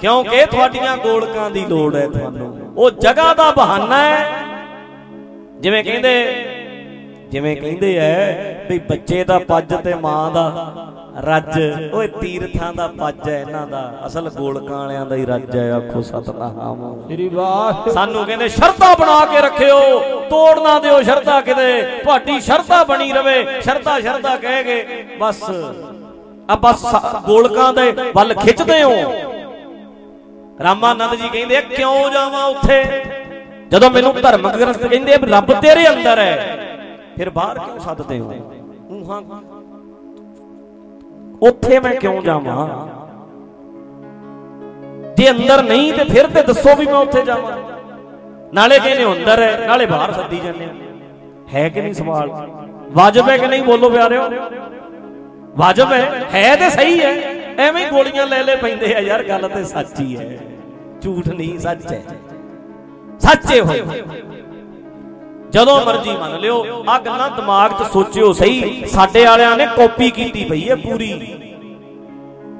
ਕਿਉਂਕਿ 0.00 0.46
ਤੁਹਾਡੀਆਂ 0.46 0.96
ਗੋਲਕਾਂ 0.96 1.50
ਦੀ 1.50 1.64
ਲੋੜ 1.66 1.94
ਹੈ 1.96 2.06
ਤੁਹਾਨੂੰ। 2.06 2.74
ਉਹ 2.76 2.90
ਜਗ੍ਹਾ 2.90 3.34
ਦਾ 3.34 3.50
ਬਹਾਨਾ 3.50 3.96
ਹੈ। 3.96 4.44
ਜਿਵੇਂ 5.60 5.84
ਕਹਿੰਦੇ 5.84 6.12
ਜਿਵੇਂ 7.30 7.56
ਕਹਿੰਦੇ 7.56 7.96
ਐ 7.98 8.64
ਵੀ 8.68 8.78
ਬੱਚੇ 8.78 9.24
ਦਾ 9.24 9.38
ਪੱਜ 9.38 9.74
ਤੇ 9.84 9.94
ਮਾਂ 9.94 10.30
ਦਾ 10.30 10.74
ਰੱਜ 11.20 11.58
ਓਏ 11.94 12.08
ਤੀਰਥਾਂ 12.08 12.72
ਦਾ 12.72 12.86
ਪੱਜ 12.98 13.28
ਹੈ 13.28 13.40
ਇਹਨਾਂ 13.40 13.66
ਦਾ। 13.66 14.00
ਅਸਲ 14.06 14.30
ਗੋਲਕਾਂ 14.30 14.78
ਵਾਲਿਆਂ 14.78 15.06
ਦਾ 15.06 15.14
ਹੀ 15.14 15.26
ਰੱਜ 15.26 15.56
ਹੈ 15.56 15.72
ਆਖੋ 15.72 16.02
ਸਤਨਾਮ। 16.02 17.02
ਸ੍ਰੀ 17.06 17.28
ਵਾਹ 17.28 17.90
ਸਾਨੂੰ 17.90 18.24
ਕਹਿੰਦੇ 18.24 18.48
ਸ਼ਰਧਾ 18.48 18.94
ਬਣਾ 18.94 19.24
ਕੇ 19.24 19.40
ਰੱਖਿਓ। 19.40 20.17
ਤੋੜ 20.30 20.58
ਨਾ 20.58 20.78
ਦਿਓ 20.78 21.02
ਸ਼ਰਧਾ 21.02 21.40
ਕਿਤੇ। 21.40 21.82
ਤੁਹਾਡੀ 21.82 22.40
ਸ਼ਰਧਾ 22.40 22.84
ਬਣੀ 22.84 23.12
ਰਵੇ 23.12 23.60
ਸ਼ਰਧਾ 23.60 24.00
ਸ਼ਰਧਾ 24.00 24.36
ਕਹੇਗੇ 24.36 25.06
ਬਸ। 25.20 25.42
ਆ 26.50 26.54
ਬਸ 26.54 26.86
ਸ- 26.86 27.22
ਗੋਲਕਾਂ 27.26 27.72
ਦੇ 27.72 27.92
ਵੱਲ 28.14 28.34
ਖਿੱਚਦੇ 28.34 28.82
ਹੋ। 28.82 29.12
ਰਾਮਾਨੰਦ 30.62 31.14
ਜੀ 31.14 31.28
ਕਹਿੰਦੇ 31.28 31.56
ਆ, 31.56 31.60
ਕਿਉਂ 31.60 32.10
ਜਾਵਾਂ 32.10 32.44
ਉੱਥੇ? 32.46 33.04
ਜਦੋਂ 33.70 33.90
ਮੈਨੂੰ 33.90 34.14
ਧਰਮਕ 34.14 34.56
ਗ੍ਰੰਥ 34.56 34.78
ਕਹਿੰਦੇ 34.78 35.14
ਆ 35.14 35.16
ਵੀ 35.16 35.32
ਰੱਬ 35.32 35.52
ਤੇਰੇ 35.52 35.88
ਅੰਦਰ 35.88 36.18
ਹੈ। 36.18 36.58
ਫਿਰ 37.16 37.30
ਬਾਹਰ 37.30 37.58
ਕਿਉਂ 37.58 37.78
ਸੱਦਦੇ 37.78 38.20
ਹੋ? 38.20 38.32
ਊਹਾਂ। 38.90 39.22
ਉੱਥੇ 41.42 41.80
ਮੈਂ 41.80 41.94
ਕਿਉਂ 41.94 42.22
ਜਾਵਾਂ? 42.22 42.68
ਜੇ 45.18 45.30
ਅੰਦਰ 45.30 45.62
ਨਹੀਂ 45.62 45.92
ਤੇ 45.92 46.04
ਫਿਰ 46.04 46.26
ਤੇ 46.26 46.42
ਦੱਸੋ 46.42 46.76
ਵੀ 46.76 46.86
ਮੈਂ 46.86 46.94
ਉੱਥੇ 46.94 47.22
ਜਾਵਾਂ। 47.22 47.77
ਨਾਲੇ 48.54 48.78
ਕਹਿੰਦੇ 48.78 49.04
ਹੋ, 49.04 49.14
ਅੰਦਰ 49.14 49.42
ਹੈ, 49.42 49.64
ਨਾਲੇ 49.66 49.86
ਬਾਹਰ 49.86 50.12
ਸੱਦੀ 50.12 50.40
ਜਾਂਦੇ 50.44 50.66
ਹੋ। 50.66 50.70
ਹੈ 51.54 51.68
ਕਿ 51.68 51.80
ਨਹੀਂ 51.80 51.94
ਸਵਾਲ? 51.94 52.48
ਵਾਜਬ 52.90 53.28
ਹੈ 53.28 53.38
ਕਿ 53.38 53.46
ਨਹੀਂ 53.46 53.62
ਬੋਲੋ 53.62 53.90
ਪਿਆਰਿਓ? 53.90 54.22
ਵਾਜਬ 55.56 55.92
ਹੈ 55.92 56.26
ਹੈ 56.34 56.56
ਤੇ 56.56 56.70
ਸਹੀ 56.70 57.00
ਹੈ। 57.00 57.14
ਐਵੇਂ 57.58 57.84
ਹੀ 57.84 57.90
ਗੋਲੀਆਂ 57.90 58.26
ਲੈ 58.26 58.42
ਲੈ 58.42 58.56
ਪੈਂਦੇ 58.56 58.94
ਆ 58.94 59.00
ਯਾਰ, 59.00 59.22
ਗੱਲ 59.22 59.48
ਤੇ 59.48 59.64
ਸੱਚ 59.64 60.00
ਹੀ 60.00 60.16
ਹੈ। 60.16 60.38
ਝੂਠ 61.02 61.28
ਨਹੀਂ, 61.28 61.58
ਸੱਚ 61.58 61.92
ਹੈ। 61.92 62.02
ਸੱਚੇ 63.20 63.60
ਹੋਏ 63.60 63.82
ਜਦੋਂ 65.50 65.86
ਮਰਜ਼ੀ 65.86 66.10
ਮੰਨ 66.10 66.38
ਲਿਓ 66.38 66.84
ਆ 66.88 66.98
ਗੱਲਾਂ 66.98 67.30
ਦਿਮਾਗ 67.30 67.70
'ਚ 67.72 67.92
ਸੋਚਿਓ 67.92 68.32
ਸਹੀ। 68.32 68.84
ਸਾਡੇ 68.86 69.24
ਵਾਲਿਆਂ 69.24 69.56
ਨੇ 69.56 69.66
ਕਾਪੀ 69.66 70.10
ਕੀਤੀ 70.10 70.44
ਪਈ 70.44 70.68
ਹੈ 70.68 70.74
ਪੂਰੀ। 70.74 71.38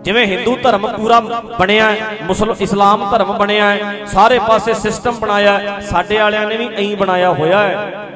ਜਿਵੇਂ 0.08 0.26
ਹਿੰਦੂ 0.26 0.56
ਧਰਮ 0.56 0.86
ਪੂਰਾ 0.96 1.18
ਬਣਿਆ 1.58 1.90
ਹੈ, 1.90 1.96
ਮੁਸਲਮ 2.22 2.54
ਇਸਲਾਮ 2.60 3.10
ਧਰਮ 3.10 3.32
ਬਣਿਆ 3.38 3.64
ਹੈ 3.70 4.06
ਸਾਰੇ 4.06 4.38
ਪਾਸੇ 4.38 4.74
ਸਿਸਟਮ 4.74 5.18
ਬਣਾਇਆ 5.18 5.58
ਹੈ, 5.58 5.80
ਸਾਡੇ 5.80 6.18
ਵਾਲਿਆਂ 6.18 6.46
ਨੇ 6.46 6.56
ਵੀ 6.56 6.68
ਐਂ 6.74 6.96
ਬਣਾਇਆ 6.96 7.32
ਹੋਇਆ 7.32 7.58
ਹੈ। 7.58 8.06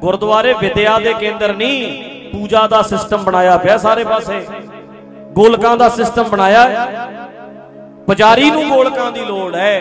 ਗੁਰਦੁਆਰੇ 0.00 0.54
ਵਿਦਿਆ 0.60 0.98
ਦੇ 0.98 1.12
ਕੇਂਦਰ 1.14 1.54
ਨਹੀਂ 1.54 1.78
ਪੂਜਾ 2.30 2.66
ਦਾ 2.66 2.82
ਸਿਸਟਮ 2.82 3.22
ਬਣਾਇਆ 3.24 3.56
ਪਿਆ 3.58 3.78
ਸਾਰੇ 3.78 4.04
ਪਾਸੇ। 4.04 4.40
ਗੋਲਕਾਂ 5.32 5.76
ਦਾ 5.76 5.88
ਸਿਸਟਮ 5.88 6.24
ਬਣਾਇਆ 6.24 6.68
ਹੈ। 6.68 7.08
ਪੁਜਾਰੀ 8.06 8.50
ਨੂੰ 8.50 8.68
ਗੋਲਕਾਂ 8.68 9.10
ਦੀ 9.12 9.24
ਲੋੜ 9.24 9.54
ਹੈ 9.54 9.74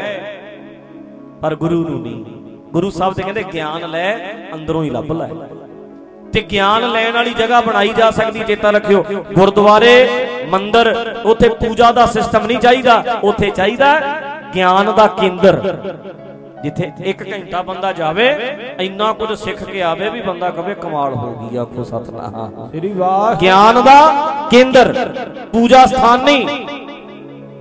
ਪਰ 1.42 1.56
ਗੁਰੂ 1.56 1.84
ਨੂੰ 1.90 2.02
ਨਹੀਂ। 2.02 2.24
ਗੁਰੂ 2.72 2.90
ਸਾਹਿਬ 2.90 3.14
ਤੇ 3.14 3.24
ਕਹਿੰਦੇ 3.24 3.44
ਗਿਆਨ 3.54 3.90
ਲੈ 3.90 4.16
ਅੰਦਰੋਂ 4.54 4.84
ਹੀ 4.84 4.90
ਲੱਭ 4.90 5.12
ਲੈ। 5.12 5.30
ਤੇ 6.38 6.42
ਗਿਆਨ 6.52 6.84
ਲੈਣ 6.92 7.14
ਵਾਲੀ 7.14 7.34
ਜਗ੍ਹਾ 7.34 7.60
ਬਣਾਈ 7.62 7.94
ਜਾ 7.98 8.10
ਸਕਦੀ 8.12 8.44
ਚੇਤਾ 8.48 8.70
ਰੱਖਿਓ। 8.72 9.04
ਗੁਰਦੁਆਰੇ 9.34 9.94
ਮੰਦਿਰ 10.50 10.88
ਉੱਥੇ 11.26 11.48
ਪੂਜਾ 11.62 11.92
ਦਾ 11.92 12.06
ਸਿਸਟਮ 12.06 12.46
ਨਹੀਂ 12.46 12.58
ਚਾਹੀਦਾ 12.58 13.04
ਉੱਥੇ 13.24 13.50
ਚਾਹੀਦਾ 13.50 13.88
ਗਿਆਨ 14.56 14.94
ਦਾ 14.96 15.08
ਕੇਂਦਰ। 15.20 15.58
ਜਿੱਥੇ 16.64 16.92
1 17.06 17.24
ਘੰਟਾ 17.32 17.62
ਬੰਦਾ 17.62 17.92
ਜਾਵੇ 17.92 18.28
ਇੰਨਾ 18.80 19.12
ਕੁਝ 19.14 19.32
ਸਿੱਖ 19.40 19.64
ਕੇ 19.64 19.82
ਆਵੇ 19.84 20.10
ਵੀ 20.10 20.22
ਬੰਦਾ 20.22 20.50
ਕਵੇ 20.50 20.76
ਕਮਾਲ 20.76 21.14
ਹੋ 21.14 21.32
ਗਈ 21.34 21.58
ਆਖੋ 21.58 21.84
ਸਤਨਾਮ। 21.84 22.70
ਸ੍ਰੀ 22.70 22.94
ਵਾਹ। 22.94 23.36
ਗਿਆਨ 23.36 23.84
ਦਾ 23.84 24.00
ਕੇਂਦਰ 24.52 24.94
ਪੂਜਾ 25.54 25.86
ਸਥਾਨ 25.86 26.24
ਨਹੀਂ। 26.24 26.48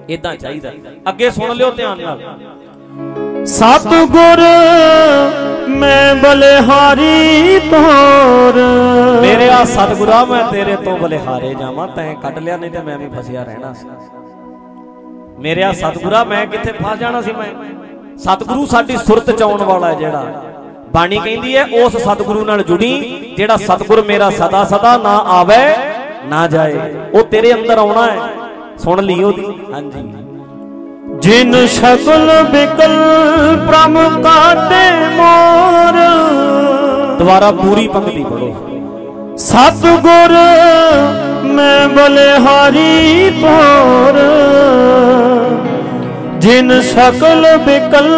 ਇਦਾਂ 0.08 0.34
ਚਾਹੀਦਾ। 0.36 0.70
ਅੱਗੇ 1.08 1.30
ਸੁਣ 1.30 1.54
ਲਿਓ 1.54 1.70
ਧਿਆਨ 1.70 2.02
ਨਾਲ। 2.02 2.18
ਸਤਿਗੁਰ 3.46 4.44
ਮੈਂ 5.68 6.14
ਬਲਿਹਾਰੀ 6.14 7.58
ਤੋਰ। 7.58 8.52
ਮੇਰੇ 9.22 9.50
ਆ 9.50 9.64
ਸਤਿਗੁਰਾ, 9.64 10.24
ਮੈਂ 10.24 10.52
ਤੇਰੇ 10.52 10.76
ਤੋਂ 10.76 10.98
ਬਲਿਹਾਰੇ 10.98 11.54
ਜਾਵਾਂ, 11.54 11.88
ਤੈਂ 11.88 12.14
ਕੱਢ 12.14 12.38
ਲਿਆ, 12.38 12.56
ਨਹੀਂ 12.56 12.70
ਤੇ 12.70 12.78
ਮੈਂ 12.78 12.98
ਵੀ 12.98 13.08
ਫਸਿਆ 13.18 13.42
ਰਹਿਣਾ 13.42 13.72
ਸੀ। 13.72 13.86
ਮੇਰਿਆ 15.38 15.72
ਸਤਿਗੁਰਾ, 15.72 16.24
ਮੈਂ 16.24 16.46
ਕਿੱਥੇ 16.46 16.72
ਫਸ 16.72 16.98
ਜਾਣਾ 16.98 17.22
ਸੀ 17.22 17.32
ਮੈਂ? 17.32 17.64
ਸਤਿਗੁਰੂ 18.18 18.66
ਸਾਡੀ 18.66 18.96
ਸੁਰਤ 18.96 19.30
ਚ 19.30 19.42
ਆਉਣ 19.42 19.62
ਵਾਲਾ 19.62 19.88
ਹੈ 19.88 19.94
ਜਿਹੜਾ। 19.94 20.44
ਬਾਣੀ 20.92 21.18
ਕਹਿੰਦੀ 21.18 21.56
ਹੈ, 21.56 21.64
ਉਸ 21.82 21.96
ਸਤਿਗੁਰੂ 21.96 22.44
ਨਾਲ 22.44 22.62
ਜੁੜੀ, 22.62 23.22
ਜਿਹੜਾ 23.36 23.56
ਸਤਿਗੁਰ 23.56 24.02
ਮੇਰਾ 24.02 24.30
ਸਦਾ 24.30 24.64
ਸਦਾ 24.64 24.96
ਨਾ 24.96 25.18
ਆਵੇ, 25.18 25.76
ਨਾ 26.24 26.46
ਜਾਏ। 26.46 26.94
ਉਹ 27.14 27.22
ਤੇਰੇ 27.22 27.52
ਅੰਦਰ 27.52 27.78
ਆਉਣਾ 27.78 28.06
ਹੈ। 28.06 28.18
ਸੁਣ 28.78 29.02
ਲਈ 29.02 29.22
ਉਹਦੀ। 29.22 29.46
ਹਾਂਜੀ। 29.72 30.25
ਜਿਨ 31.22 31.66
ਸ਼ਕਲ 31.66 32.30
ਬਿਕਲ 32.50 32.94
ਪ੍ਰਮ 33.66 33.96
ਕਾਟੇ 34.22 34.84
ਮੋਰ। 35.16 35.96
ਦੁਬਾਰਾ 37.18 37.50
ਪੂਰੀ 37.52 37.86
ਪੰਕਤੀ 37.88 38.24
ਪੜੋ 38.24 38.54
ਸਤਗੁਰ 39.38 40.32
ਮੈਂ 41.46 41.88
ਬਲਿਹਾਰੀ 41.88 43.30
ਤੋਰ 43.40 44.18
ਜਿਨ 46.38 46.80
ਸਕਲ 46.82 47.46
ਬਿਕਲ 47.66 48.10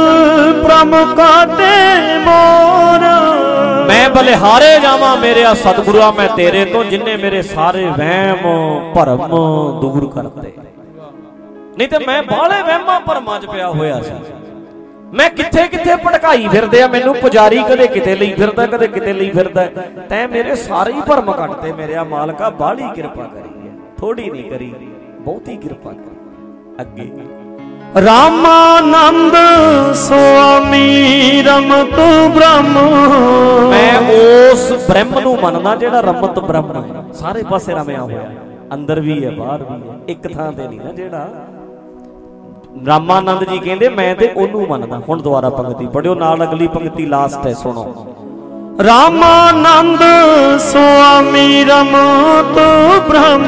ਪ੍ਰਮ 0.64 0.94
ਕਾਟੇ 1.16 1.74
ਮੋਰ। 2.24 3.06
ਮੈਂ 3.88 4.08
ਬਲਿਹਾਰੇ 4.10 4.78
ਜਾਵਾਂ 4.80 5.16
ਮੇਰਿਆ 5.16 5.54
ਸਤਿਗੁਰੂਆ 5.54 6.10
ਮੈਂ 6.10 6.28
ਤੇਰੇ 6.28 6.64
ਤੋਂ 6.64 6.84
ਜਿੰਨੇ 6.84 7.16
ਮੇਰੇ 7.16 7.42
ਸਾਰੇ 7.44 7.84
ਵਹਿਮ 7.98 8.42
ਭਰਮ 8.94 9.26
ਦੂਰ 9.80 10.10
ਕਰਤੇ। 10.14 10.52
ਨਹੀਂ 11.78 11.88
ਤੇ 11.88 11.98
ਮੈਂ 12.06 12.22
ਬਾਹਲੇ 12.22 12.62
ਵਹਿਮਾਂ 12.62 13.00
ਭਰਮਾਂ 13.00 13.40
'ਚ 13.40 13.46
ਪਿਆ 13.46 13.68
ਹੋਇਆ 13.68 14.00
ਸੀ। 14.00 14.12
ਮੈਂ 15.14 15.30
ਕਿੱਥੇ 15.30 15.66
ਕਿੱਥੇ 15.68 15.96
ਭਟਕਾਈ 15.96 16.48
ਫਿਰਦੇ 16.48 16.82
ਆ? 16.82 16.88
ਮੈਨੂੰ 16.88 17.14
ਪੁਜਾਰੀ 17.14 17.62
ਕਦੇ 17.62 17.86
ਕਿਤੇ 17.86 18.16
ਲਈ 18.16 18.32
ਫਿਰਦਾ, 18.32 18.66
ਕਦੇ 18.66 18.86
ਕਿਤੇ 18.86 19.12
ਲਈ 19.12 19.30
ਫਿਰਦਾ। 19.30 19.64
ਤੈਂ 20.08 20.28
ਮੇਰੇ 20.28 20.54
ਸਾਰੇ 20.54 20.92
ਹੀ 20.92 21.00
ਭਰਮ 21.00 21.32
ਕੱਟਤੇ 21.32 21.72
ਮੇਰਿਆ 21.72 22.04
ਮਾਲਕਾ 22.04 22.50
ਬਾਹਲੀ 22.50 22.88
ਕਿਰਪਾ 22.94 23.22
ਕਰੀ 23.22 23.68
ਹੈ। 23.68 23.72
ਥੋੜੀ 23.98 24.30
ਨਹੀਂ 24.30 24.50
ਕਰੀ, 24.50 24.74
ਬਹੁਤੀ 25.20 25.56
ਕਿਰਪਾ 25.56 25.92
ਕਰੀ 25.92 26.80
ਅੱਗੇ। 26.80 27.10
ਰਾਮਾਨੰਦ 28.06 29.36
ਸੁਆਮੀ 29.94 31.42
ਰਮਤ 31.42 31.94
ਬ੍ਰਹਮ। 32.34 32.78
ਮੈਂ 33.70 33.98
ਉਸ 34.52 34.72
ਬ੍ਰਹਮ 34.88 35.18
ਨੂੰ 35.20 35.38
ਮੰਨਦਾ 35.42 35.76
ਜਿਹੜਾ 35.76 36.00
ਰਮਤ 36.00 36.38
ਬ੍ਰਹਮ 36.38 36.72
ਹੈ। 36.72 37.12
ਸਾਰੇ 37.12 37.42
ਪਾਸੇ 37.50 37.72
ਰਮਿਆ 37.72 38.02
ਹੋਇਆ। 38.02 38.30
ਅੰਦਰ 38.74 39.00
ਵੀ 39.00 39.24
ਹੈ, 39.24 39.30
ਬਾਹਰ 39.30 39.62
ਵੀ 39.62 39.88
ਹੈ। 39.88 39.94
ਇੱਕ 40.08 40.32
ਥਾਂ 40.34 40.52
ਤੇ 40.52 40.68
ਨਹੀਂ 40.68 40.80
ਨਾ 40.80 40.92
ਜਿਹੜਾ 40.92 41.28
ਰਾਮਾਨੰਦ 42.86 43.44
ਜੀ 43.44 43.58
ਕਹਿੰਦੇ, 43.58 43.88
ਮੈਂ 43.88 44.14
ਤੇ 44.14 44.28
ਉਹਨੂੰ 44.36 44.66
ਮੰਨਦਾ। 44.68 45.00
ਹੁਣ 45.08 45.20
ਦੁਬਾਰਾ 45.22 45.50
ਪੰਕਤੀ 45.50 45.86
ਪੜਿਓ 45.86 46.14
ਨਾਲ 46.14 46.42
ਅਗਲੀ 46.44 46.66
ਪੰਕਤੀ 46.68 47.06
ਲਾਸਟ 47.06 47.46
ਹੈ, 47.46 47.52
ਸੁਣੋ। 47.54 47.84
ਰਾਮਾਨੰਦ 48.84 50.02
ਸੁਆਮੀ 50.62 51.64
ਰਮਤ 51.64 52.58
ਬ੍ਰਹਮ, 53.08 53.44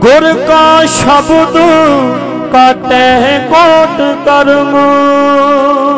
ਗੁਰ 0.00 0.32
ਕਾ 0.48 0.84
ਸ਼ਬਦ 0.88 1.58
ਕਾਟੈ 2.52 3.38
ਕੋਟ 3.50 4.00
ਕਰਮ। 4.26 4.76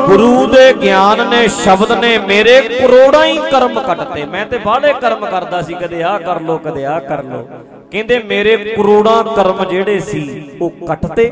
ਗੁਰੂ 0.07 0.47
ਦੇ 0.47 0.73
ਗਿਆਨ 0.73 1.27
ਨੇ, 1.29 1.47
ਸ਼ਬਦ 1.55 1.93
ਨੇ 1.95 2.17
ਮੇਰੇ 2.19 2.61
ਕਰੋੜਾਂ 2.63 3.25
ਹੀ 3.25 3.39
ਕਰਮ 3.51 3.81
ਕੱਟਤੇ। 3.81 4.25
ਮੈਂ 4.25 4.45
ਤੇ 4.47 4.59
ਬਾਹਲੇ 4.59 4.93
ਕਰਮ 4.93 5.25
ਕਰਦਾ 5.27 5.63
ਸੀ, 5.63 5.75
ਕਦੇ 5.75 6.03
ਆਹ 6.03 6.19
ਕਰ 6.19 6.41
ਲੋ 6.41 6.59
ਕਦੇ 6.59 6.85
ਆਹ 6.87 7.01
ਕਰ 7.01 7.23
ਲੋ 7.23 7.47
ਕਹਿੰਦੇ 7.93 8.19
ਮੇਰੇ 8.19 8.57
ਕਰੋੜਾਂ 8.57 9.23
ਕਰਮ 9.25 9.65
ਜਿਹੜੇ 9.65 9.99
ਸੀ, 10.01 10.51
ਉਹ 10.63 10.71
ਕੱਟਤੇ। 10.87 11.31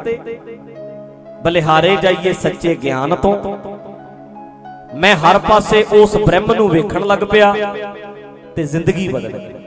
ਬਲਿਹਾਰੇ 1.44 1.96
ਜਾਈਏ 1.96 2.32
ਸੱਚੇ 2.32 2.74
ਗਿਆਨ 2.74 3.14
ਤੋਂ। 3.16 3.34
ਮੈਂ 4.94 5.14
ਹਰ 5.16 5.38
ਪਾਸੇ 5.38 5.84
ਉਸ 5.92 6.16
ਬ੍ਰਹਮ 6.16 6.52
ਨੂੰ 6.52 6.68
ਵੇਖਣ 6.70 7.06
ਲੱਗ 7.06 7.24
ਪਿਆ 7.30 7.54
ਤੇ 8.56 8.62
ਜ਼ਿੰਦਗੀ 8.64 9.08
ਬਦਲ 9.08 9.38
ਗਈ। 9.38 9.61